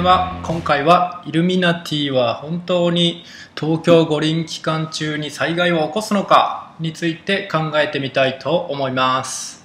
[0.00, 3.22] では今回はイルミナティは本当に
[3.54, 9.62] 東京五輪期間中に災害を起こすのかについて考えてみたいと思います。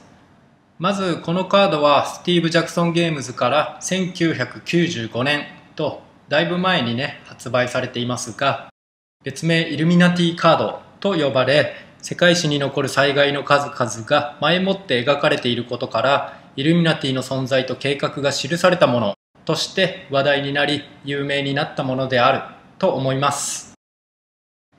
[0.78, 5.46] まずこのカードはスティーブ・ジャクソン・ゲームズから1995年
[5.78, 8.68] とだいぶ前にね発売されていますが
[9.24, 19.16] 別名イルミナティカードと呼ばれ世界史に残る災害の数々が前もって描かれていることからイルミナティの存在と計画が記されたもの。
[19.46, 23.74] として話題になり有名になったものであると思います。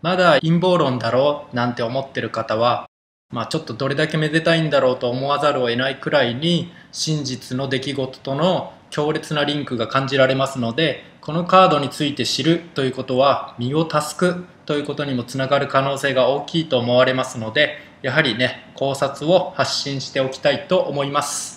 [0.03, 2.87] まだ陰謀論だろうなんて思ってる方は
[3.33, 21.56] まあちょっとどれだけめでたいんだろうと思わざるを得ないくらいに真実の出来事との強烈なリンクが感じられますのでこのカードについて知るということは身を助くということにもつながる可能性が大きいと思われますのでやはりね考察を発信しておきたいと思います。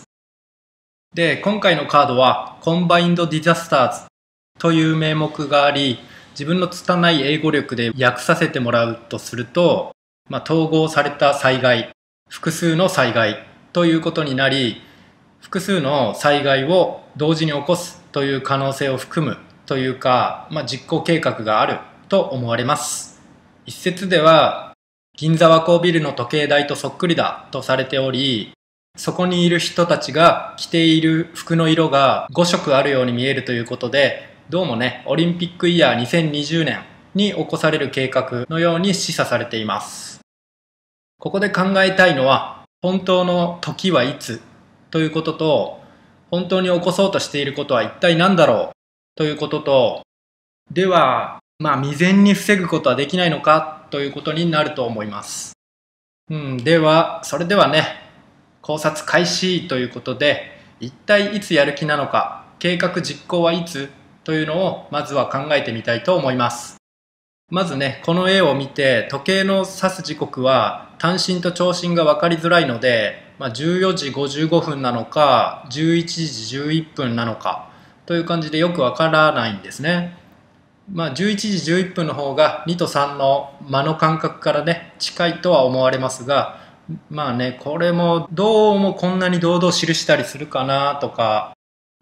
[1.13, 4.07] で今回のカードは Combined Disasters
[4.59, 5.97] という名目があり
[6.31, 9.91] 自分の拙い英語力で訳させてもらうとすると、
[10.29, 11.89] まあ、統合された災害
[12.29, 13.43] 複数の災害
[13.73, 14.81] ということになり
[15.41, 23.21] 複数の災害を同時に起こすという可能性を含むというか、まあ、実行計画があると思われます。
[23.65, 24.73] 一説では
[25.15, 28.53] 銀座和光ビルの時計台とそっくりだとされており
[28.99, 36.81] そこにいる人たちが着ている服の色が5色あるように見えるということでどうもねオリンピックイヤー2020年
[37.15, 40.19] に起こされる計画のように示唆されています。
[41.17, 44.41] ここで考えたいのは本当の時はいつ
[44.91, 45.79] ということと
[46.29, 48.75] 本当に起こそうとしていることは一体何だろう
[49.15, 50.01] ということと
[50.71, 55.53] ではまあ未然に防ぐことはできないのかということになると思います。
[56.29, 58.08] うんではそれではね
[58.69, 63.89] 考察開始ということで一体いつやる気なのか計画実行はいつ
[64.23, 66.77] というのをまずは考えてみたいと思います。
[67.49, 77.71] まずねこの絵を見て時計の指す時刻は単身と長身が分かりづらいので、まあ、14時55分なのか11時11分なのか
[78.05, 80.15] という感じでよくわからないんですね。
[80.93, 86.68] まあ、11時11分の方が2と3の間の感覚からね近いとは思われますが
[87.09, 91.53] まあねこれもどうもこんなに堂々記したりするかなとか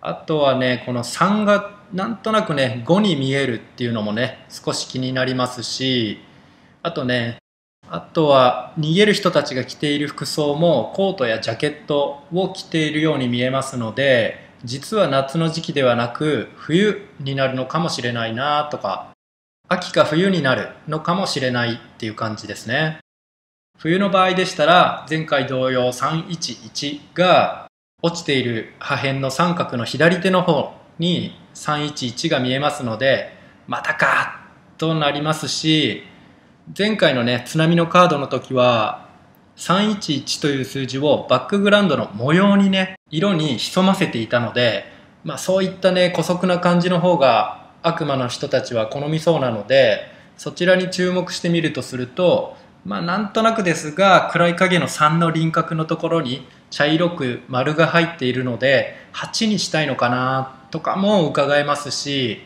[0.02, 6.20] あとはねこの3がなんとなくね5に見えるっていうのもね少し気になりますし
[6.84, 7.38] あとね
[7.90, 19.12] あとは逃げる人たちが着ている服装もコートやジャケットを着ているように見えますので実は夏の時期ではなく冬になるのかもしれないなとか
[19.70, 23.00] 秋か冬になるのかもしれないっていう感じですね。
[23.78, 27.68] 冬の場合でしたら前回同様311が
[28.02, 33.38] 落ちている破片の三角の左手の方に311が見えますので
[33.68, 34.42] またか
[34.80, 36.02] となりますし
[36.76, 39.08] 前回のね津波のカードの時は
[39.58, 44.86] 311という数字をバックグラウンドの模様にね色に潜ませていたので、
[45.24, 50.00] まあ、そういったね姑息な感じの方が悪魔の人たちは好みそうなので
[50.36, 62.40] そちらに注目してみるとするとまあなんとなくですが暗い影の3の輪郭のところに茶色く丸が入っているので8にしたいのかなとかも伺えますし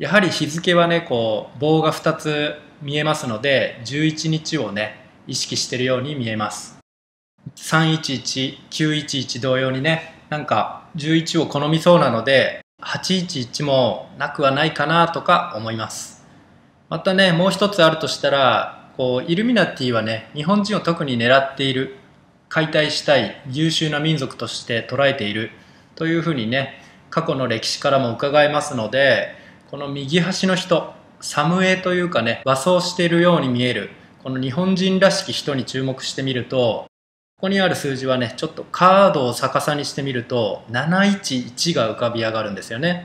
[0.00, 6.76] やはり日付はねこう棒が2つ見えますので11日をね意識してるように見えます。
[7.54, 16.26] 311911同様にねなんか11を好みそうなので811もなくはないかなとか思います。
[16.88, 21.96] またねもう一つあるとしたらこうイルミナティはね日本人を特に狙っている
[22.48, 25.50] 解体したい優秀な民族として捉えている
[25.94, 26.80] というふうにね
[27.10, 29.34] 過去の歴史からも伺えますので
[29.70, 33.90] この右端の人サムエというかね和装しているように見える
[34.26, 36.88] この日本人らしき人に注目してみると、
[37.36, 43.04] ここにある数字はね、ちょっとカードを逆さにしてみると、711が浮かび上がるんですよね。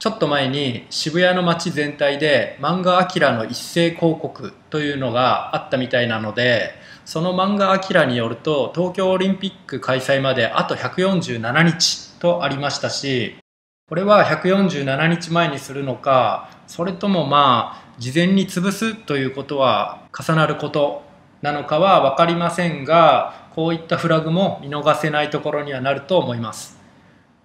[0.00, 6.72] ちょっと前に渋谷の街全体で漫画アキラの一斉広告というのがあったみたいなので、
[7.06, 13.36] その漫画アキラによると東京オリンピック開催まであと147日とありましたし、
[13.88, 21.02] これは147日前にするのか、それともまあ事前に潰すということは重なること
[21.40, 26.78] なのかは分かりませんがこういったフラグも見逃せないところにはなると思います。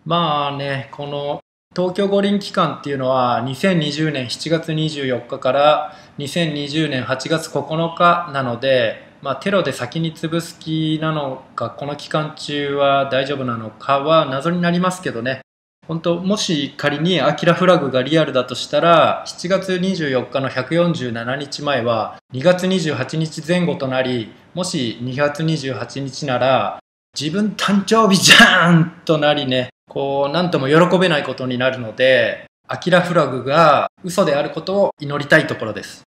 [0.03, 1.41] まあねこの
[1.75, 15.41] 東京五輪期間っていうのは2020年7月24日から2020年8月9日なので、まあ、テロで先に潰す気なのかこの期間中は大丈夫なのかは謎になりますけどね。
[15.87, 26.79] 本当もし仮にアキラフラグがリアルだとしたら7月24日の147日前は2月28日前後となりもし2月28日なら
[27.19, 29.69] 自分誕生日じゃーんとなりね。
[29.89, 36.03] こう何とも喜べないことになるのでアキラフラグが嘘であることを祈りたいところです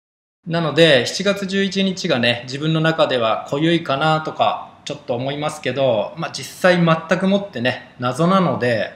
[0.47, 8.93] なので7月11日がね自分の中では濃ゆいかなとかちょっと思いますけど、まあ、実際全くもってね謎なので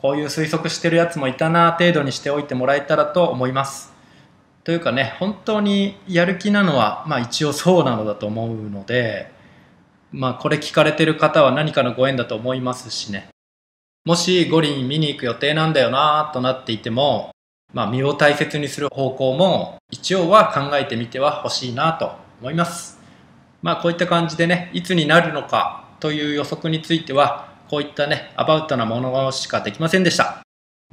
[0.00, 3.92] こういう推測してるやつもいたな程度にしておいてもらえたらと思います。
[4.62, 9.30] というかね本当にやる気なのは、まあ、一応そうなのだと思うので、
[10.12, 13.33] まあ、これ聞かれてる方は何かのご縁だと思いますしね
[14.04, 17.30] もし五輪見に行く予定なんだよなとなっていても、
[17.72, 22.98] まあ、身を大切にする方向も一応は考えてみてはほしいなと思います。
[23.62, 30.42] まあこういった感じでねいつになるのかという予測についてはこういったね、アバウトなものしかできませんでした。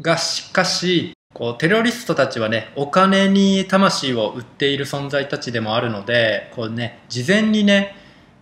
[0.01, 7.95] が、しかし、こう、テロリストたちはね、お金に魂を売っている存在たちでもあるので、こうね、事前にね、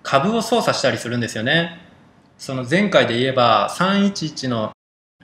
[0.04, 1.88] 株を操作したりするんですよね。
[2.39, 4.71] その前回で言えば、311の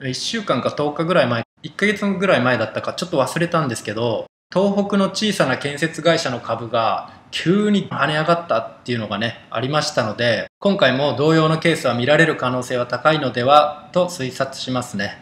[0.02, 15.18] 1週間か10日ぐらい前、1ヶ月ぐらい前だったかちょっと忘れたんですけど、東北の小さな建設会社の株が急に跳ね上がったっていうのがね、ありましたので、今回も同様のケースは見られる可能性は高いのではと推察しますね。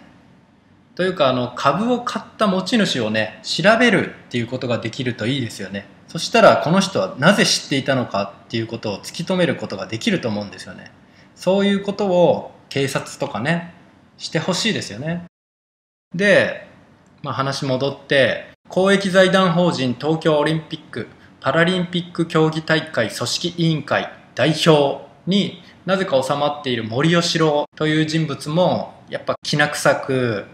[0.96, 5.86] というか、あの、株を買った持ち主をね、調べるっていうことができるといいですよね。
[6.08, 10.90] そしたら、この人はなぜ知っていたのかっていうことを突き止めることができると思うんですよね。
[11.34, 13.74] そういうことを警察とかね、
[14.18, 15.24] してほしいですよね。
[16.14, 16.66] で、
[17.22, 21.08] まあ、話戻って、公益財団法人東京オリンピック
[21.40, 30.46] パラリンピック競技大会組織委員会代表になぜか収まっている森喜朗という人物もやっぱきな臭く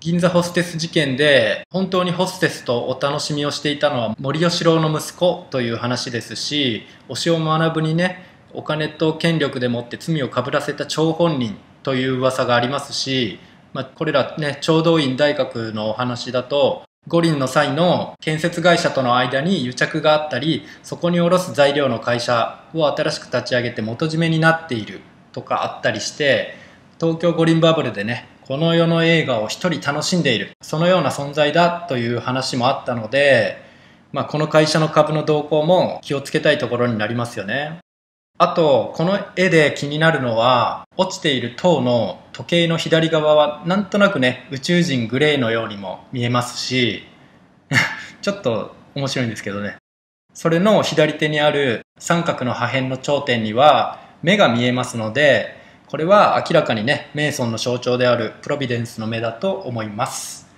[0.00, 13.38] 銀座ホステス事件で本当にホステスとお楽しみをしていたのは森喜朗の息子という話ですし押尾学ぶにねお金と権力でもって罪をかぶらせた張本人という噂がありますし、
[13.72, 25.00] まあ、これらね聴導院大学のお話だと五輪の際の建設会社との間に癒着があったりそこに卸す材料の会社を新しく立ち上げて元締めになっている
[25.32, 26.54] とかあったりして
[27.00, 33.56] 東京五輪バブルでねこの世の映画を一人楽しんでいるそのような存在だという話もあったので、
[34.12, 37.81] まあ、この会社の株の動向も気をつけたいところになりますよね。
[38.38, 47.04] あとこの絵で気になるのは落ちている塔の時計の左側はなんとなくね宇宙人グレーのようにも見えますし
[48.20, 49.76] ちょっと面白いんですけどね。
[50.34, 55.54] それの左手にある三角の破片の頂点には目が見えますので
[55.86, 60.48] これは明らかにねメイソンの象徴であるプロビデンスの目だと思います。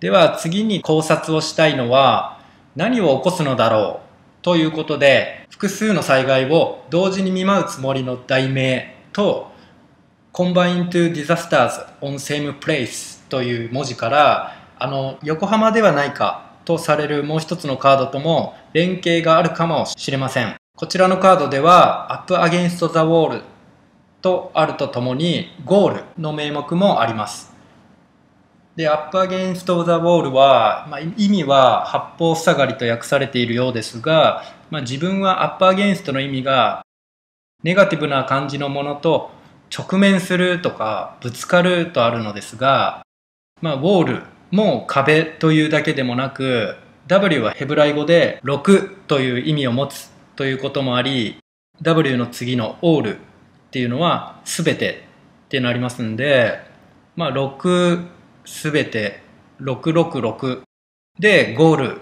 [0.00, 2.38] では次に考察をしたいのは
[2.76, 4.13] 何を起こすのだろう
[4.44, 9.50] ということで複数の災害を同時に見舞うつもりの題名と
[10.34, 20.54] Combine to Disasters on Same Place という文字からあの横浜ではないかとされるもう一つのカードとも連携があるかもしれません。
[20.76, 23.42] こちらのカードでは Up Against the Wall
[24.20, 27.53] とあるとともにゴールの名目もあります。
[28.76, 36.84] で、Up Against the Wall は、まあ、意味は八方塞がりと訳されているようですが、まあ、自分は Up Against の意味が
[37.62, 39.30] ネガティブな感じのものと
[39.76, 43.02] 直面するとかぶつかるとあるのですが、
[43.62, 46.76] まあ、ウォールも壁というだけでもなく
[47.06, 51.38] W はヘブライ語で6という意味を持つということもあり
[51.82, 53.18] W の次のオールっ
[53.70, 55.04] ていうのは全て
[55.46, 56.60] っていうのありますんで、
[57.16, 58.06] まあ、6
[58.44, 59.20] 全て
[59.60, 60.62] 666
[61.18, 61.98] でゴール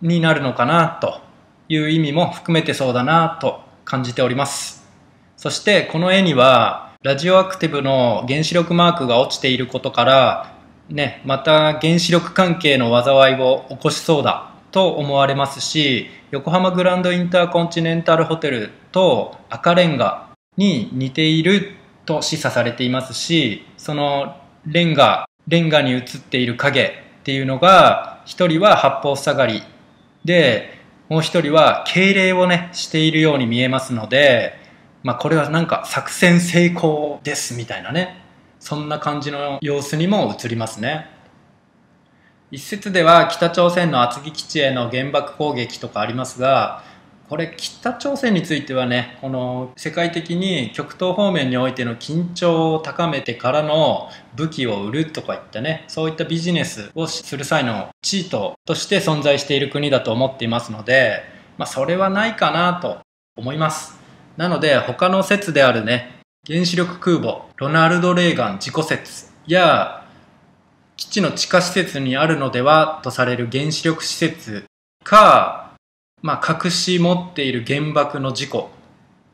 [0.00, 1.20] になるのかなと
[1.68, 4.86] いう意味も含めてそうだなと感じております。
[5.36, 10.56] そしてこの絵にはラジオアクティブの原子力マークが落ちていることから、
[10.88, 21.74] ね、また原子力関係の災いを起こしそうだと思われますし、横浜グランドインターコンチネンタルホテルと赤レンガに似ている
[22.06, 26.90] と示唆されていますし、そのレンガ、レンガに映っている影っ
[27.24, 29.62] ていうのが、一人は八方塞がり
[30.24, 34.54] で、もう一人は敬礼をね、しているように見えますので、
[35.02, 38.22] まあ、これはなんか作戦成功ですみたいなね。
[38.60, 41.10] そんな感じの様子にも映りますね。
[42.52, 46.84] 一説では北朝鮮の厚木基地への原爆攻撃とかありますが
[47.32, 61.22] これ北朝鮮についてはねこの世界的に極東方面においての緊張を高めてからの武器を売るとかいったねそういったビジネスをする際のチートとして存在している国だと思っていますので、
[61.56, 62.98] まあ、それはないかなと
[63.34, 63.98] 思います。
[64.36, 70.04] なので他の説であるね原子力空母ロナルド・レーガン事故説や
[70.98, 74.66] 基地の地下施設にあるのではとされる原子力施設
[75.02, 75.71] か
[76.22, 78.70] まあ、隠し持っている原爆の事故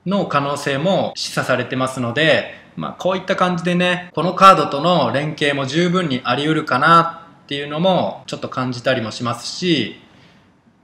[0.06, 10.00] の可能性も示唆されてますので、まあ、こういった感じでね、このカードとの連携も十分にあり得るかなっていうのもちょっと感じたりもしますし、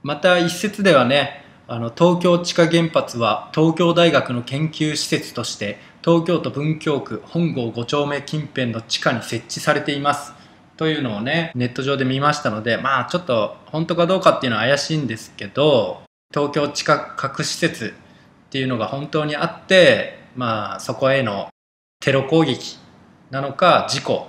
[0.03, 10.33] また一説ではね、あの東京地下原発は東京大学の研究施設として東京都文京区本郷5丁目近辺の地下に設置されています。
[10.77, 16.01] というのをね、ネット上で見ましたので、まあちょっと本当かどうかっていうのは怪しいんですけど、
[16.33, 17.93] 東京地下核施設
[18.47, 21.49] っていうのが本当にあって、まあそこへの
[22.01, 22.77] テロ攻撃
[23.31, 24.27] なのか事故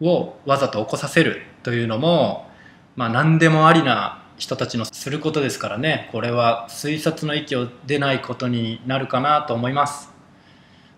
[0.00, 2.50] をわざと起こさせるというのも、
[2.96, 10.10] まあ何でもありな人たちのすることですからね、これは推察の域を出ないことになるかなと思います。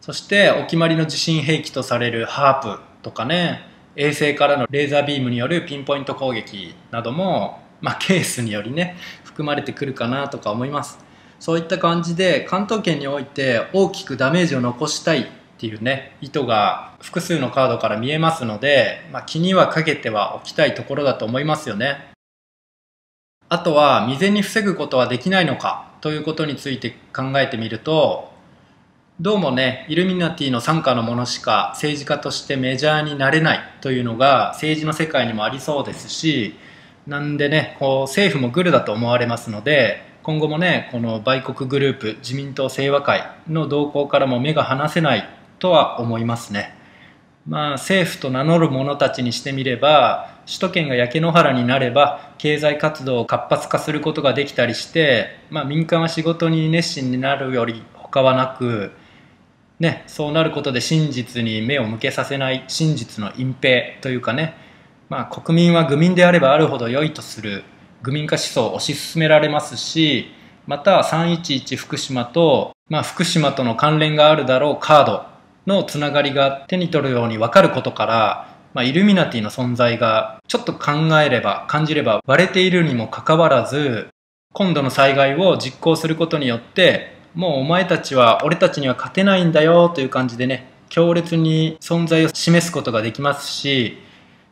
[0.00, 10.98] そしてお決まりの地震兵器とされるハープとかね、衛星からのレーザービームによるピンポイント攻撃なども、まあ、ケースによりね含まれてくるかなとか思います。
[11.38, 15.26] そういった感じで関東圏において大きくダメージを残したいっ
[15.58, 22.12] ていうね意図が複数のカードから見えますので、まあ、気にはかけてはおきたいところだと思いますよね。
[23.48, 28.31] あとは未然に防ぐことはできないのかということについて考えてみると
[29.22, 36.56] どうもね、イルミナティの傘下のものしか政治家としてメジャーになれないというのが政治の世界にもありそうですし、
[37.06, 45.28] なんでね、こう政府もグルだと思われますので、今後もね、この売国グループ、自民党清和会の動向からも目が離せない
[45.60, 46.74] とは思いますね。
[47.46, 58.90] まあ政府と名乗る者たちにしてみれば、首都圏が焼け野原になれば経済活動を活発化することができたりして、まあ民間は仕事に熱心になるより他はなく、
[59.80, 64.54] ね、そうなることで真実に目を向けさせない真実の隠蔽というかね、
[65.08, 67.64] まあ、国民は愚民であればあるほど良いとする
[68.02, 70.26] 愚民化思想を推し進められますし
[70.66, 75.26] また311福島と、まあ、福島との関連があるだろうカード
[75.66, 84.08] のつながりが手に取るように分かることから、まあ、イルミナティの存在がちょっと考えれば感じれば割れているにもかかわらず
[84.52, 93.98] 今度の災害を実行することによってもうお前たちは俺たちには勝てないんだよという感じでね強烈に存在を示すことができますし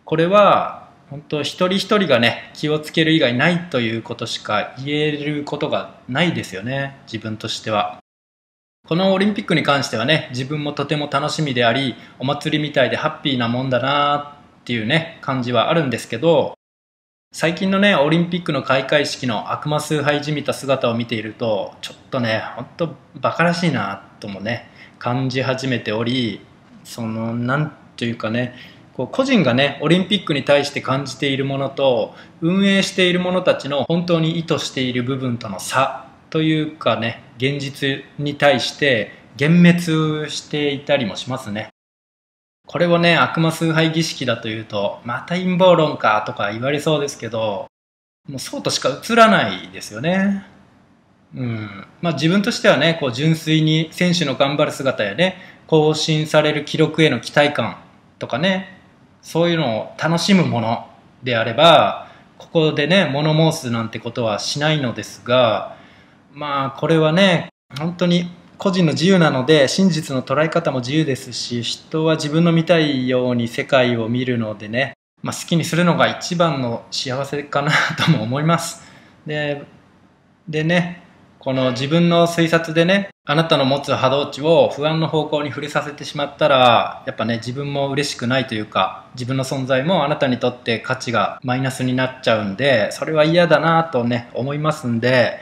[0.05, 7.99] これは本当一人一人がね気をつける以外ないということしか言えることがないですよね自分としては。
[8.89, 16.55] このオリンピックに関してはね自分もとても楽しみでありお祭りみたいでハッピーなもんだなっていうね感じはあるんですけど
[17.33, 24.69] 最近のね、オリンピックの開会式の悪魔崇拝じみた姿を見ていると、ちょっとね、ほんと馬鹿らしいなともね、
[24.99, 26.41] 感じ始めており、
[26.85, 28.57] その、なんというかね、
[28.95, 41.71] こう個人がね、オリンピックに対して感じているものと、運営している者たちの本当に意図している部分との差というかね、現実に対して幻滅していたりもしますね。
[42.71, 47.67] これをね、悪魔崇拝儀式だというと、また陰謀論かとか言われそうですけど、
[48.29, 50.47] もうそうとしか映らないですよね。
[51.35, 51.85] うん。
[52.00, 57.77] まあ自分としてはね、こう純粋に選手の頑張る姿やね、更新される記録への期待感
[58.21, 58.79] とかね、
[59.21, 60.89] そういうのを楽しむもの
[61.25, 62.07] であれば、
[62.39, 65.75] ここでね、物申すなんてことはしないのですが、
[66.33, 67.49] まあこれはね、
[67.81, 77.73] 本当に個人の自由なので真実の捉え方も自由ですし人は自分の見たいように世界を見るのでね、まあ、好きにするのが一番の幸せかな
[78.05, 78.83] とも思います。
[79.26, 79.64] で
[80.47, 81.02] でね
[81.38, 95.38] この自分の推察でねあなたの持つ波動値を不安の方向に触れさせてしまったらやっぱね自分も嬉しくないというか自分の存在もあなたにとって価値がマイナスになっちゃうんでそれは嫌だなとね思いますんで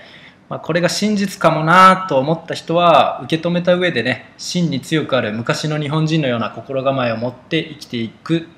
[0.49, 8.49] まあ、これが真実かもなと思った人は受け止めた上でね真に強くある昔の日本人のような心構えを持って生きていく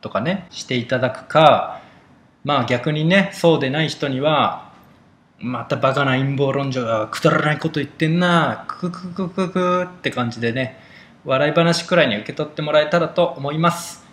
[0.00, 1.80] とかねしていただくか
[2.44, 4.72] まあ逆にねそうでない人には
[5.38, 10.78] またバカな陰謀論者がくだらないこと言ってんなクククククって感じでね
[11.24, 14.04] 笑い話くらいに受け取ってもらえたらと思います。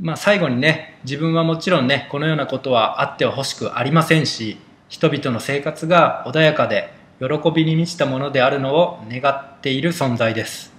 [0.00, 10.72] まあ最後にね自分はもちろんねこのようなことはあってはほしくありませんし人々の生活が穏やかで喜びに満ちたものであるのを願っている存在です。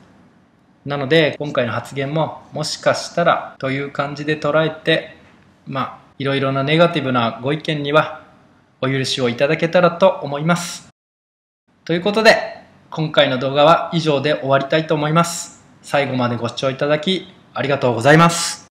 [0.86, 5.18] なので今回の発言ももしかしたらという感じで捉えて
[5.66, 8.24] まあいろいろなネガティブなご意見には
[8.82, 10.88] お許しをいただけたらと思います。
[11.84, 15.64] ということで今回の動画は以上で終わりたいと思います。
[15.82, 18.67] 最後までご視聴いただきありがとうございます。